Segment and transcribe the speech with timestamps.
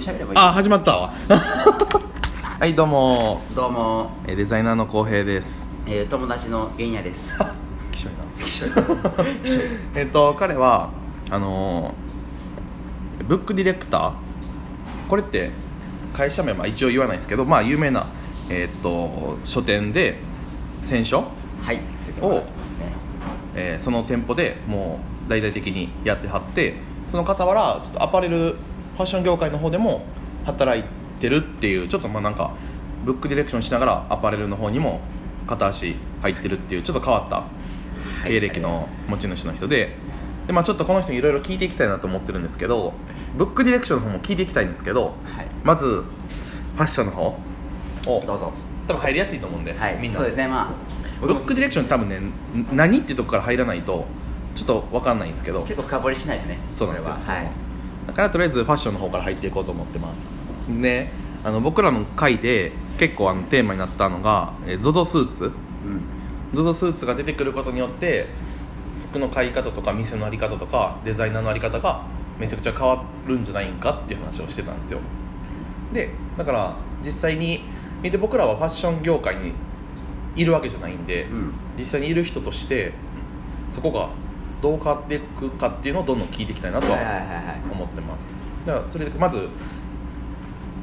[0.00, 1.12] 通に喋ればいいあ始まったわ。
[2.60, 3.40] はいどうも。
[3.54, 5.68] どうも、えーデザイナーの浩平です。
[5.86, 7.38] えー、友達の玄也です。
[7.92, 8.76] きしょいな。
[10.00, 10.90] えっと彼は
[11.30, 14.12] あのーブックディレクター。
[15.08, 15.50] これって
[16.14, 18.06] 会社名は一応言わないですけどまあ有名な
[18.50, 20.18] えっと書店で
[20.82, 21.24] 選書
[21.64, 21.80] はい。
[22.20, 22.42] を
[23.54, 26.74] えーその店舗でもう大々的にやってはって
[27.10, 30.02] その傍らちょっとアパレルファッション業界の方でも
[30.44, 30.84] 働い
[31.20, 32.54] てるっていうちょっとまあなんか
[33.04, 35.00] ブックディレクションしながらアパレルの方にも
[35.46, 37.44] 片足入ってるっていうちょっと変わった
[38.26, 39.96] 経歴の持ち主の人で
[40.46, 42.92] で、まあ、ちょっとこの人にいろいろ聞いていきたいなと思ってるんですけど
[43.36, 45.46] ブックディレクションの方も聞いていきたいんですけどはい。
[45.62, 47.38] まずファッションの方。
[48.08, 48.52] をどうぞ。
[48.86, 49.98] 多分入りやすいと思うんで、はい。
[50.00, 50.18] みんな。
[50.18, 50.46] そうですね。
[50.46, 50.96] まあ。
[51.20, 52.32] ブックディレクション多分ねん
[52.72, 54.06] 何っていうとこから入らないと
[54.54, 57.65] ちょっと分かんないんですけど結構深掘りしないとねそうなんですよこれははい
[58.06, 60.80] だからとりあえずファッションの方から入っていこうと思ってます。
[60.80, 61.10] で
[61.44, 66.02] あの僕らの回で結構あのテーマになったのがえー ZOZO スーツうん。
[66.52, 68.26] ZOZO スーツが出てくることによって
[69.10, 72.04] 服の買い方とか店の在り方とかデザイナーの在り方が
[72.38, 75.00] めちゃくちゃ変わるんじゃないんかっていう話をしてたんですよ。
[75.92, 77.62] でだから実際に
[78.02, 79.52] 見て僕らはファッション業界に
[80.34, 81.52] いるわけじゃないんで、うん。
[81.78, 82.92] 実際にいる人として
[83.70, 84.10] そこが
[84.62, 86.98] どう変わっていくかっていうのをどんどん聞いていきたいなとは
[87.70, 88.26] 思ってます。
[88.66, 89.48] だからそれでまず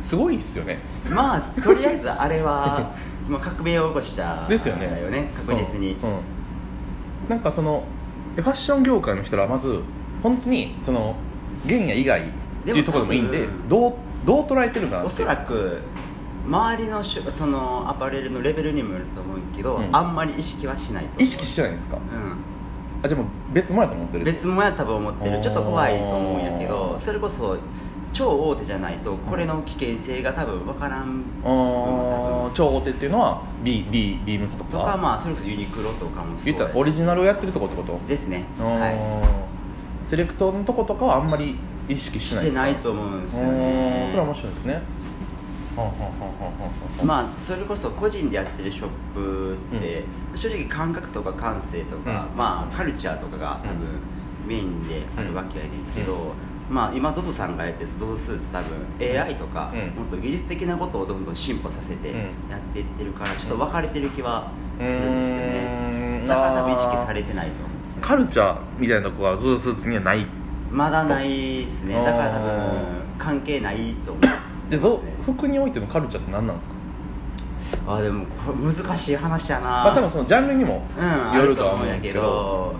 [0.00, 0.78] すごいっすよね。
[1.10, 2.92] まあとりあえずあれは
[3.28, 4.86] まあ革命を起こしたですよね。
[4.86, 6.18] だよね確実に、うんうん。
[7.28, 7.84] なんかその
[8.36, 9.80] えファッション業界の人らはまず
[10.22, 11.14] 本当にその
[11.66, 12.24] 原野以外っ
[12.64, 15.12] ていうところでもいいんでどうどう捉えてるかなって。
[15.12, 15.78] おそらく
[16.46, 19.88] 周りのそのアパレルのレベルにもよると思うけど、うん。
[19.94, 21.96] あんまり意識はしないと意識してないんですか？
[21.96, 22.00] う
[23.02, 25.40] あじゃあもう別物やと思ってるん別もや多分思ってる。
[25.40, 27.56] ちょっと怖いと思うんやけどそれこそ
[28.12, 31.22] 超大手じゃないとこれの危険性が多分分からん。
[31.44, 34.70] あー超大手っていうのは B, B, ビームスとか？
[34.70, 38.00] とかまあそれこそユニクロとかもそう言ったらオリジナルをやってるとこってこと？
[38.08, 38.46] ですね。
[38.58, 41.56] あはーセレクトのとことかはあんまり
[41.86, 44.06] 意識いしないしてないと思うんですよね。
[44.10, 44.82] それは面白いですね
[47.04, 54.00] まあそれこそ個人でやってるショップって、正直感覚とか感性とか、うんまあカルチャーとかが多分
[54.46, 56.34] メインであるわけやねんけど、
[56.68, 62.08] まあ今ドドさんがやってるドドスーツ多分 AI とか、もっと技術的なことをどんどん進歩させて
[62.50, 70.26] やっていってるからちょっと分かれてる気はするんですよねんだから多分意識されてないと思うんですよカルチャーみたいなとこはズースーツにはない
[70.70, 72.72] まだないですねだから多分
[73.18, 76.74] 関係ないと思うでぞ服においてのカルチャーって何なんですか、
[77.86, 79.64] あーでもこれ難しい話やな。
[79.66, 82.74] まあ、多分そのジャンルにもうん、よるとは思うんですけど,、ど。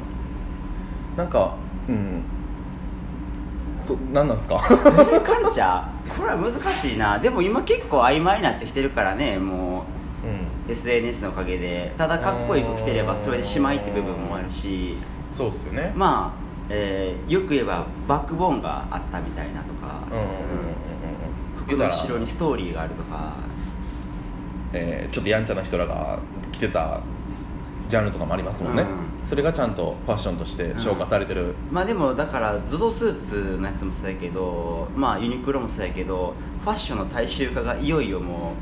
[1.17, 1.55] なんか
[1.89, 2.23] うん。
[3.81, 4.59] そ何なんですか？
[4.61, 4.69] カ
[5.37, 6.15] ルチャー？
[6.15, 7.19] これは難しいな。
[7.19, 9.85] でも今結構曖昧になってきてるからねも
[10.25, 10.27] う。
[10.27, 10.31] ん。
[10.69, 11.95] う SNS のおかげで。
[11.97, 14.97] ただかっこいい服着てればそれでしまいって部分もあるし。
[15.33, 15.93] そうっすよね。
[15.95, 20.27] まあ、えーよく言えばバックボーンがあったみたいなとか、うんうん
[21.75, 23.35] うんうんうん服の後ろにストーリーがあるとか。
[24.73, 26.19] えーちょっとやんちゃな人らが
[26.53, 27.01] 着てた
[27.89, 29.27] ジャンルとかもありますもんね、うん。
[29.27, 38.53] それがちゃんとファッションとして消化されてる、まあでもだから ZOZO スーツのやつもそうやけどまあユニクロもそうやけどファッションの大衆化がいよいよも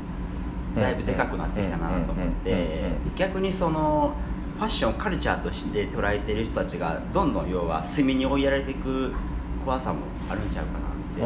[0.77, 4.13] うだいぶでかくなってきたなと思っうんうんうんうんて逆にその
[4.57, 9.13] ファッションをカルチャーとして捉えてる人たちがどんどん要は隅に追いやられていく
[9.65, 11.21] 怖さもあるんちゃうかなって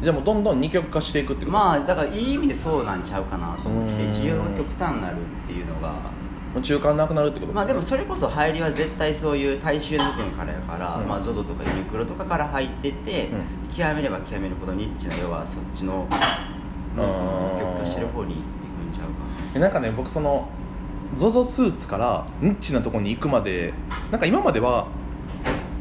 [0.00, 1.52] じゃあもうどんどん二極化していくってこと？
[1.52, 4.12] まあだからいい意味でそうなんちゃうかなと思ってうん。
[4.12, 5.88] 需要が極端になるっていうのが。
[6.54, 7.54] もう中間なくなるってことですね。
[7.56, 11.08] まあでもそれこそ入りは絶対そういう大衆の部分からやから、うん。
[11.08, 13.74] まあ ZOZO とかユニクロとかから入ってて、うん。
[13.74, 16.08] 極めれば極めるほどニッチな要はそっちの
[16.96, 19.12] 極化してる方に行くんちゃうか
[19.54, 20.48] えなんかね僕その
[21.16, 23.74] ZOZO スーツからニッチなところに行くまで
[24.10, 24.88] なんか今までは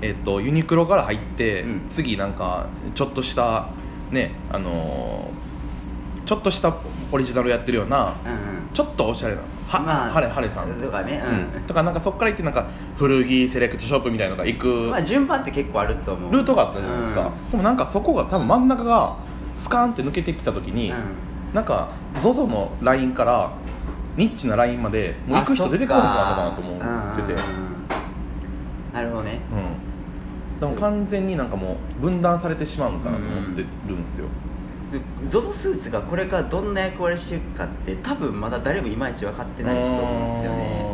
[0.01, 1.87] えっとユニクロから入って、うん。
[1.89, 3.69] 次なんかちょっとした
[4.11, 5.47] ねあのー
[6.27, 6.75] ちょっとした
[7.09, 8.69] オリジナルやってるようなうんうん。
[8.73, 10.73] ちょっとおしゃれなは、まあハレハレさん。
[10.73, 11.61] とかねうん。
[11.65, 12.67] とかなんかそっから行ってなんか
[12.97, 14.67] 古着セレクトショップみたいなのが行く。
[14.91, 16.33] まあ順番って結構あると思う。
[16.33, 17.51] ルートがあったじゃないですか、うん。
[17.51, 19.15] でもなんかそこが多分真ん中が
[19.55, 20.97] スカーンって抜けてきた時に、うん。
[21.53, 23.53] なんか ZOZO のラインから
[24.17, 27.31] ニッチなラインまでもう行く人出てくるのかなと思ってて。
[27.31, 27.45] うんうん
[28.91, 28.93] うん。
[28.93, 29.39] なるほどね。
[29.53, 29.66] うん
[30.59, 34.25] でも完全になんかもう分断されてしまうんかなと思ってるんですよ、
[34.91, 34.99] で
[35.29, 40.85] ZOZO スーツがこれからどんな役割していくかって多分まだ誰もいまいち分かってないと思うんですよね。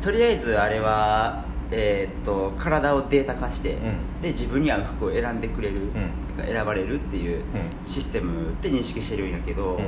[0.00, 4.20] とりあえずあれはえーっと体をデータ化して、うん。
[4.22, 5.90] で自分に合う服を選んでくれる、ん。
[6.36, 7.44] てか選ばれるっていうう
[7.86, 9.86] システムって認識してるんやけど、うん。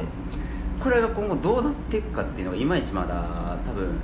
[0.80, 3.98] これが今後どうなっていくかっていうのがいまいちまだ多分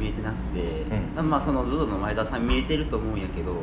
[0.00, 0.82] 見えてなくて、
[1.16, 1.30] うん。
[1.30, 3.56] まあその ZOZO の前田さん見えてると思うんやけど、ん。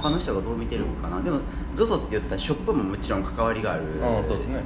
[0.00, 1.20] 他の人がどう見てるのかな？
[1.20, 1.40] でも
[1.76, 4.62] ZOZO って言ったらショップももちろん関わりがある、うんそうですね、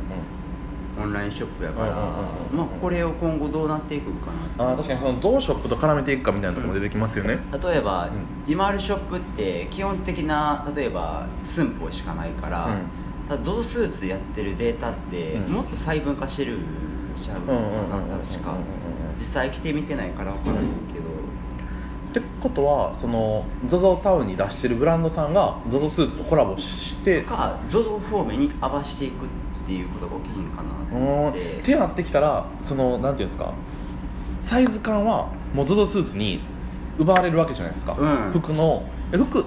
[1.00, 2.56] オンラインショップやから、うんうんうんうん。
[2.56, 4.26] まあ、これを今後どうなっていくんか
[4.58, 4.69] なう。
[4.69, 8.52] ん、あー確かにそのどうショップと絡めていくかみたいなところも出てきますよね、例えば、うん。
[8.52, 13.29] 今あるショップって基本的な例えば寸法しかないから、うん。
[13.29, 15.52] ただ ZOZO スーツでやってるデータって、うん。
[15.52, 16.58] もっと細分化してる
[17.20, 18.56] ちゃううんうん確か
[19.19, 21.05] 実際着てみてないから分からないけど。
[22.11, 29.28] ってことはその ZOZO タウンに出してるブランドさんが ZOZO スーツとコラボしてか ZOZO フォームに合わしていくっ
[29.66, 31.40] ていうことが起きひんかなって。
[31.40, 33.52] ってなってきたらそのなんていうんですか
[34.40, 36.40] サイズ感はもう ZOZO スーツに
[36.99, 38.32] 奪われるわけじゃないですか、うん。
[38.32, 38.84] 服の。
[39.12, 39.44] え服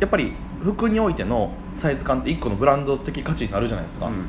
[0.00, 0.32] やっぱり
[0.62, 4.24] 服においてのサイズ感って一個のブランド的価値になるじゃないですか、うん。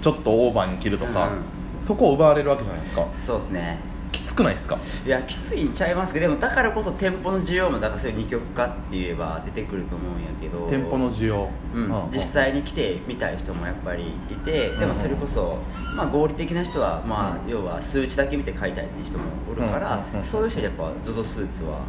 [0.00, 1.42] ちょっとオーバーに着るとか、うんうん。
[1.80, 3.06] そこを奪われるわけじゃないですか。
[3.26, 3.80] そうですね
[4.12, 4.78] きつくないですか？
[5.06, 12.10] いやきついんちゃいますけどでもだからこそ店舗の需要もだからそういう二極化って言えば出てくると思うんやけど店舗の需要、うんうん。
[12.12, 15.58] 実際に来てみたい人もやっぱりいてでもそれこそ、
[15.96, 17.50] まあ、合理的な人は、まあうん。
[17.50, 21.80] 要は数値だけ見て買いたいって人もおるから、そういう人にやっぱ ZOZO スーツは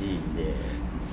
[0.00, 0.46] ういいんで、っ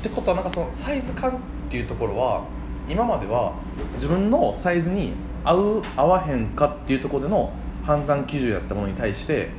[0.01, 1.33] てことはなんかそのサイズ感っ
[1.69, 2.45] ていうところは
[2.89, 3.53] 今までは
[3.95, 5.13] 自分のサイズに
[5.43, 7.51] 合う合わへんかっていうところでの
[7.85, 9.49] 判断基準やったものに対して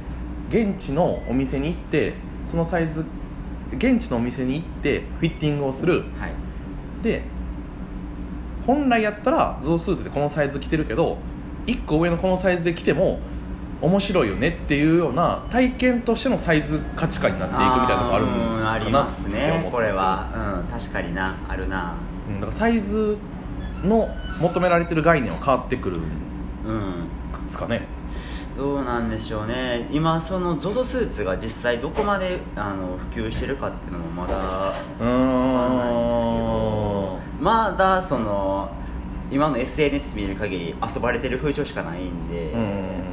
[0.54, 2.12] 現地のお店に行って
[2.44, 3.04] そのサイズ
[3.72, 6.04] 現地のお店に行ってフィッティングをする。
[6.16, 6.32] はい。
[7.02, 7.22] で
[8.64, 11.18] 本来やったらゾウスーツでこのサイズ着てるけど
[11.66, 13.18] 1個上のこのサイズで着ても
[13.82, 21.36] 面白いよねっていうような体験としてのサイズ価値観になっていくみたいなとこあるんかなって思ったんですこれは、うん、確かにな。
[21.48, 21.96] あるな。
[22.28, 23.18] うん、だからサイズ
[23.82, 24.08] の
[24.40, 27.08] 求められてる概念は変わってくるんうん。
[27.44, 27.86] ですかね
[28.56, 29.88] どうなんでしょうね。
[29.90, 35.04] 今その ZOZO スーツが実際どこまであの普及してるかっていうのもまだうー
[37.40, 37.42] ん。
[37.42, 38.70] まだその
[39.30, 43.04] 今の SNS 見る限り遊ばれてる風潮しかないんで、うん。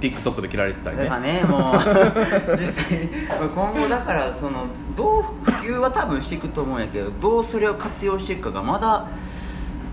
[0.00, 1.04] TikTok で切られてたりね。
[1.04, 1.74] だからねもう
[2.56, 3.08] 実際
[3.52, 9.06] 今後だからそのどう普及は多分していくと思うんやけどどうそれを活用していくかがまだ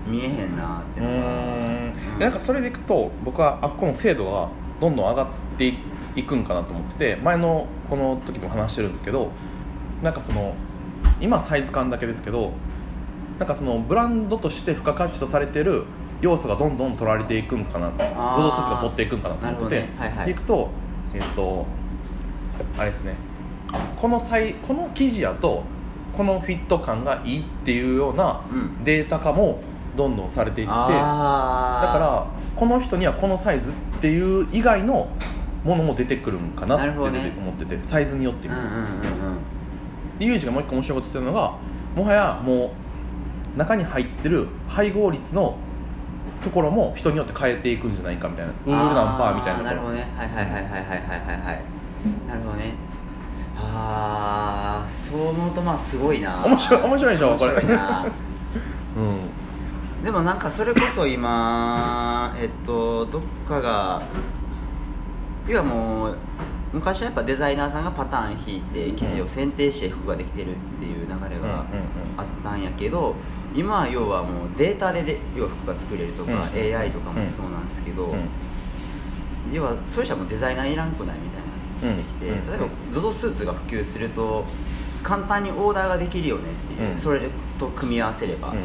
[0.06, 2.19] 見えへんなってういうのがーん。
[2.19, 4.48] なんかそれでいくと僕はあっこの精度が
[4.81, 5.74] どんどん上がって
[6.16, 9.30] いくんかなと思ってて前のこの時も話してるんですけど
[10.01, 10.56] なんかその
[11.22, 12.51] 今サイズ感だけですけど
[13.38, 15.86] なんかそのブランドとして付加価値とされてる
[16.22, 19.89] 要素がどんどん取られていくんかなあー ZOZO スーツが取っていくんかなと思ってて、ね。
[19.98, 20.25] はいはい。
[20.28, 20.69] でいくと
[21.13, 21.66] えっ、と
[22.77, 23.16] あれですね。
[23.98, 25.63] このサイこの生地やと
[26.13, 28.84] このフィット感がいいっていうようなうん。
[28.84, 29.60] データ化も
[29.95, 31.94] どんどんされていって、だあー。
[31.94, 35.07] からこの人にはこのサイズっっていう以外の
[35.63, 38.71] ものも出てくるんかなって思ってて、ね、サイズによってみたいな、
[40.18, 41.56] でユージがもう一個面白いこと言ってたのが
[41.95, 42.74] もはやも
[43.56, 45.56] う中に入ってる配合率の
[46.44, 48.51] ところも人によって変えていくんじゃないかみたいな。
[48.51, 50.07] ウールナンパーみたいななるほどね。
[50.18, 51.62] はいはいはいはいはいはいはい。
[52.27, 52.74] なるほどね
[53.56, 56.44] ああそう思うとまあすごいな。
[56.44, 57.51] 面白い面白いでしょこれ。
[57.62, 57.62] うん。
[60.03, 64.01] でもなんかそれこそ今えっとどっかが
[65.48, 66.17] 要はもう
[66.74, 71.65] 昔はやっぱデザイナーさんがパターン引いて生地を選定して服ができてるっていう流れが
[72.17, 73.15] あったんやけど
[73.53, 76.39] 今は要はもうデータでで要は服が作れるとか、うん。
[76.77, 78.29] AI とかもそうなんですけど、うん。
[79.51, 82.67] 要はそういう人はもうデザイナーいらんくないみたいなのが出てきて、うん例えば
[83.01, 84.46] ZOZO スーツが普及すると
[85.03, 86.98] 簡単にオーダーができるよねっていう、うん。
[86.98, 87.20] それ
[87.60, 88.58] と組み合わせれば、うん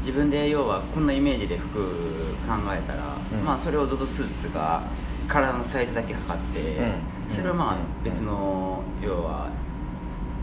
[0.00, 3.44] 自分で要はこんなイメージで服考えたら、うん。
[3.44, 4.82] まあ、それを ZOZO スーツが
[5.28, 7.34] 体のサイズだけ測って、うん。
[7.34, 8.10] それをまあうん。
[8.10, 9.48] 別の要は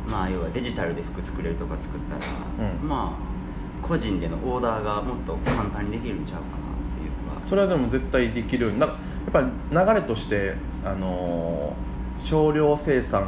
[0.08, 2.88] まあ要はデジタルで服作れるとか作ったら、うん。
[2.88, 7.42] まあ個人でのオーダーがもっと簡単にできるんちゃうかなっていうか。
[7.42, 11.88] それはでも絶対できるようになやっぱり流れとして、あのー
[12.20, 13.28] 少量生産、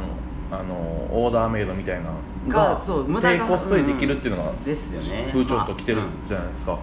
[0.50, 2.16] あのーオーダーメイドみたいなの
[2.48, 2.80] が
[3.20, 5.30] 低コストでできるっていうのが、ですよね。
[5.32, 6.78] 風潮と来てるじゃないですか、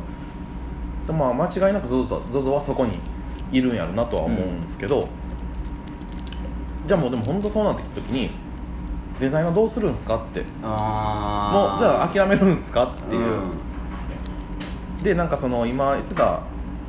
[1.06, 3.00] でまあ間違いなく ZOZO, はそこに
[3.52, 5.08] いるんやろなとは思うんですけど、
[6.86, 8.30] じゃあもうでも本当そうなってきた時に
[9.20, 10.44] デザイナーどうするんですかって。
[10.62, 13.40] あもうじゃあ諦めるんですかっっていう、
[15.02, 16.42] でなんかその今言ってた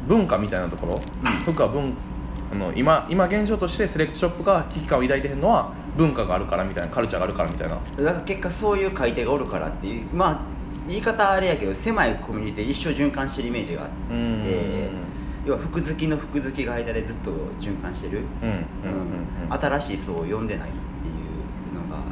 [0.07, 1.01] 文化みたいなところ、
[1.45, 1.95] 服は文
[2.53, 7.75] あの今今現状としてセレクトショップが危機感を抱いてるのは文化があるからみたいなカルチャーがあるからみたいな。
[7.75, 10.41] だから結果そういう買い手がおるからっていうまあ
[10.87, 14.91] 言い方あれやけど狭いコミュニティで一生循環してるイメージがあってうん。
[15.49, 18.23] 要は服好きの服好きが間でずっと循環してる、
[19.49, 20.79] 新しい層を呼んでないって
[21.09, 21.13] い
[21.73, 22.03] うのが。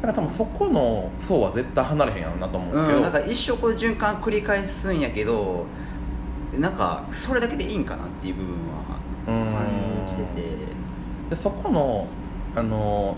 [0.00, 5.66] なんか多分そこの層は絶対離れへんやろうなと思うんですけど、うん、なんか一生この循環繰り返すんやけど
[6.56, 8.97] なんかそれだけでいいんかなっていう部分は
[11.30, 11.36] で。
[11.36, 12.06] そこの
[12.56, 13.16] あの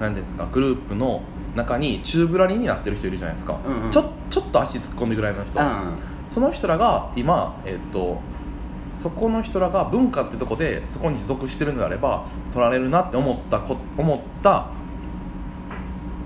[0.00, 1.22] 何ていうんですかグループの
[1.54, 3.90] 中に宙ぶらりんになってる人いるじゃないですか、うんうん。
[3.90, 5.98] ちょちょっと足突っ込んでぐらいの人、うん
[6.28, 8.18] その人らが今えっ、と
[8.96, 14.68] そこの人らが文化ってとこでそこに持続してるのであれば取られるなって思ったこ思った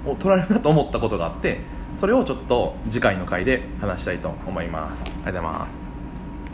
[0.07, 1.61] お取られるなと思ったことがあって
[1.97, 5.05] それをちょっと次回の回で話したいと思います。
[5.25, 5.90] ありがとうございます